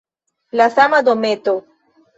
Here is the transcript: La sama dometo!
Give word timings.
La 0.61 0.67
sama 0.77 1.03
dometo! 1.11 1.55